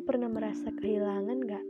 Kalian 0.00 0.16
pernah 0.16 0.32
merasa 0.32 0.72
kehilangan 0.80 1.38
gak? 1.44 1.66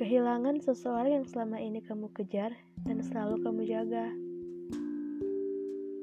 Kehilangan 0.00 0.64
seseorang 0.64 1.12
yang 1.20 1.26
selama 1.28 1.60
ini 1.60 1.84
kamu 1.84 2.08
kejar 2.16 2.56
dan 2.88 3.04
selalu 3.04 3.36
kamu 3.44 3.68
jaga. 3.68 4.08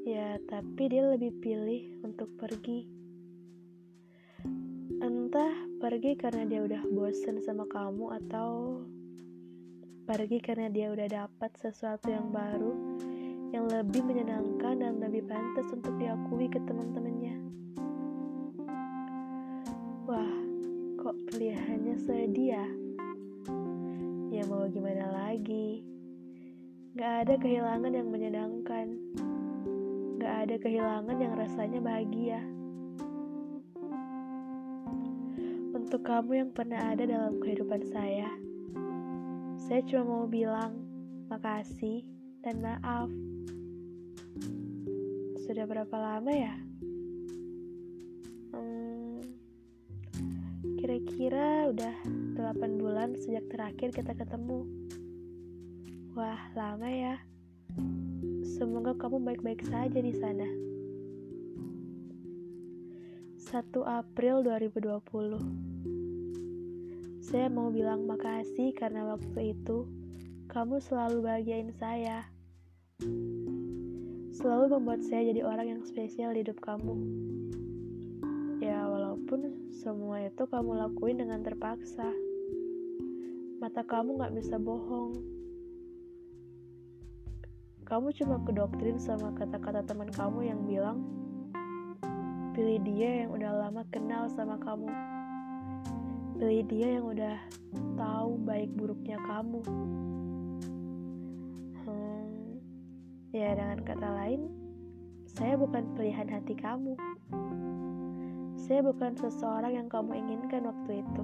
Ya, 0.05 0.37
tapi 0.45 0.83
dia 0.85 1.01
lebih 1.09 1.33
pilih 1.41 1.97
untuk 2.05 2.29
pergi. 2.37 2.85
Entah 5.01 5.81
pergi 5.81 6.13
karena 6.13 6.45
dia 6.45 6.61
udah 6.61 6.85
bosen 6.93 7.41
sama 7.41 7.65
kamu 7.65 8.13
atau 8.21 8.77
pergi 10.05 10.37
karena 10.45 10.69
dia 10.69 10.93
udah 10.93 11.09
dapat 11.09 11.57
sesuatu 11.57 12.05
yang 12.13 12.29
baru 12.29 13.01
yang 13.49 13.65
lebih 13.65 14.05
menyenangkan 14.05 14.77
dan 14.77 15.01
lebih 15.01 15.25
pantas 15.25 15.73
untuk 15.73 15.97
diakui 15.97 16.45
ke 16.45 16.61
teman-temannya. 16.69 17.17
Sedih 21.37 22.57
ya? 22.57 22.65
Ya 24.33 24.43
mau 24.49 24.65
gimana 24.73 25.05
lagi? 25.13 25.85
Gak 26.97 27.29
ada 27.29 27.37
kehilangan 27.37 27.93
yang 27.93 28.09
menyenangkan. 28.09 28.97
Gak 30.17 30.33
ada 30.49 30.55
kehilangan 30.57 31.17
yang 31.21 31.37
rasanya 31.37 31.77
bahagia. 31.77 32.41
Untuk 35.77 36.01
kamu 36.09 36.31
yang 36.41 36.49
pernah 36.57 36.89
ada 36.89 37.05
dalam 37.05 37.37
kehidupan 37.37 37.85
saya, 37.85 38.33
saya 39.61 39.85
cuma 39.85 40.09
mau 40.09 40.25
bilang 40.25 40.73
makasih 41.29 42.01
dan 42.41 42.65
maaf. 42.65 43.13
Sudah 45.45 45.69
berapa 45.69 45.93
lama 46.01 46.33
ya? 46.33 46.57
Kira-kira 51.07 51.71
udah 51.71 51.95
8 52.35 52.83
bulan 52.83 53.15
sejak 53.15 53.47
terakhir 53.47 53.95
kita 53.95 54.11
ketemu. 54.11 54.67
Wah, 56.19 56.51
lama 56.51 56.91
ya. 56.91 57.15
Semoga 58.43 58.91
kamu 58.91 59.23
baik-baik 59.23 59.63
saja 59.71 60.03
di 60.03 60.11
sana. 60.11 60.43
1 63.39 63.71
April 63.87 64.43
2020 64.43 67.23
Saya 67.23 67.47
mau 67.47 67.71
bilang 67.71 68.03
makasih 68.03 68.75
karena 68.75 69.07
waktu 69.07 69.55
itu 69.55 69.87
kamu 70.51 70.83
selalu 70.83 71.23
bahagiain 71.23 71.71
saya. 71.79 72.27
Selalu 74.35 74.75
membuat 74.75 75.07
saya 75.07 75.31
jadi 75.31 75.47
orang 75.47 75.71
yang 75.71 75.81
spesial 75.87 76.35
di 76.35 76.43
hidup 76.43 76.59
kamu. 76.59 76.99
Walaupun 79.27 79.75
semua 79.75 80.23
itu 80.23 80.47
kamu 80.47 80.87
lakuin 80.87 81.19
dengan 81.19 81.43
terpaksa. 81.43 82.15
Mata 83.59 83.83
kamu 83.83 84.23
gak 84.23 84.31
bisa 84.39 84.55
bohong. 84.55 85.19
Kamu 87.83 88.15
cuma 88.15 88.39
kedoktrin 88.47 88.95
sama 88.95 89.35
kata-kata 89.35 89.83
teman 89.83 90.07
kamu 90.15 90.47
yang 90.47 90.63
bilang, 90.63 91.03
Pilih 92.55 92.79
dia 92.87 93.27
yang 93.27 93.35
udah 93.35 93.67
lama 93.67 93.83
kenal 93.91 94.31
sama 94.31 94.55
kamu. 94.63 94.87
Pilih 96.39 96.63
dia 96.71 96.87
yang 96.95 97.11
udah 97.11 97.35
tahu 97.99 98.31
baik 98.47 98.71
buruknya 98.79 99.19
kamu. 99.27 99.59
Hmm, 101.83 102.63
ya 103.35 103.59
dengan 103.59 103.83
kata 103.83 104.07
lain, 104.07 104.47
saya 105.27 105.59
bukan 105.59 105.83
pilihan 105.99 106.31
hati 106.31 106.55
kamu. 106.55 106.95
Saya 108.67 108.83
bukan 108.83 109.15
seseorang 109.15 109.79
yang 109.79 109.87
kamu 109.87 110.19
inginkan 110.27 110.67
waktu 110.67 110.99
itu. 110.99 111.23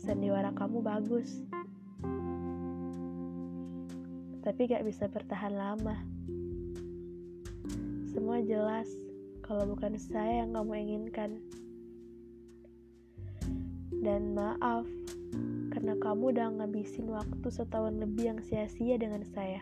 Sandiwara 0.00 0.48
kamu 0.56 0.80
bagus, 0.80 1.44
tapi 4.40 4.72
gak 4.72 4.88
bisa 4.88 5.04
bertahan 5.10 5.52
lama. 5.52 6.00
Semua 8.08 8.40
jelas 8.40 8.88
kalau 9.44 9.76
bukan 9.76 10.00
saya 10.00 10.46
yang 10.46 10.56
kamu 10.56 10.72
inginkan. 10.80 11.44
Dan 14.00 14.32
maaf, 14.32 14.88
karena 15.76 15.92
kamu 16.00 16.32
udah 16.32 16.56
ngabisin 16.56 17.10
waktu 17.12 17.48
setahun 17.52 18.00
lebih 18.00 18.32
yang 18.32 18.40
sia-sia 18.40 18.96
dengan 18.96 19.28
saya. 19.28 19.60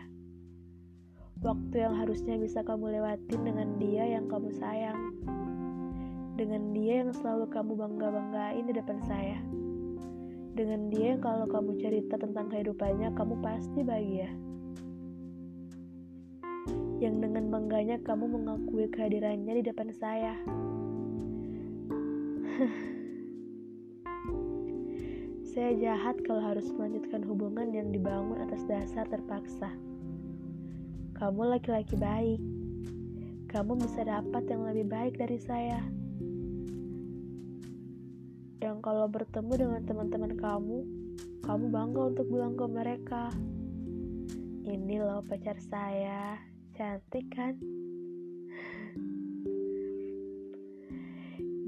Waktu 1.43 1.75
yang 1.75 1.99
harusnya 1.99 2.39
bisa 2.39 2.63
kamu 2.63 3.01
lewatin 3.01 3.41
dengan 3.43 3.75
dia 3.81 4.05
yang 4.05 4.31
kamu 4.31 4.53
sayang. 4.55 5.11
Dengan 6.35 6.75
dia 6.75 7.03
yang 7.03 7.15
selalu 7.15 7.47
kamu 7.47 7.71
bangga-banggain 7.79 8.63
di 8.67 8.73
depan 8.75 8.99
saya. 9.07 9.39
Dengan 10.55 10.91
dia 10.91 11.15
yang 11.15 11.23
kalau 11.23 11.47
kamu 11.47 11.79
cerita 11.79 12.19
tentang 12.19 12.51
kehidupannya, 12.51 13.11
kamu 13.15 13.39
pasti 13.43 13.83
bahagia 13.83 14.31
yang 16.99 17.19
dengan 17.19 17.51
bangganya 17.51 17.99
kamu 18.01 18.25
mengakui 18.39 18.87
kehadirannya 18.87 19.59
di 19.59 19.63
depan 19.67 19.91
saya. 19.91 20.33
saya 25.51 25.71
jahat 25.75 26.15
kalau 26.23 26.39
harus 26.39 26.71
melanjutkan 26.71 27.23
hubungan 27.27 27.71
yang 27.75 27.91
dibangun 27.91 28.39
atas 28.47 28.63
dasar 28.67 29.03
terpaksa. 29.11 29.71
Kamu 31.15 31.47
laki-laki 31.51 31.95
baik. 31.95 32.39
Kamu 33.51 33.79
bisa 33.79 34.03
dapat 34.03 34.43
yang 34.51 34.67
lebih 34.67 34.87
baik 34.91 35.15
dari 35.15 35.39
saya. 35.39 35.79
Yang 38.65 38.81
kalau 38.81 39.05
bertemu 39.05 39.53
dengan 39.53 39.81
teman-teman 39.85 40.33
kamu, 40.41 40.79
kamu 41.45 41.65
bangga 41.69 42.01
untuk 42.09 42.25
bilang 42.33 42.57
ke 42.57 42.65
mereka, 42.65 43.29
"Ini 44.65 45.05
loh 45.05 45.21
pacar 45.21 45.61
saya." 45.61 46.41
Cantik 46.73 47.29
kan? 47.29 47.61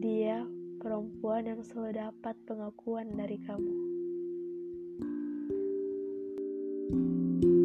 Dia 0.02 0.41
perempuan 0.81 1.46
yang 1.46 1.62
selalu 1.62 2.02
dapat 2.02 2.34
pengakuan 2.50 3.13
dari 3.13 3.38
kamu. 3.46 3.86
thank 6.88 7.44
you 7.44 7.56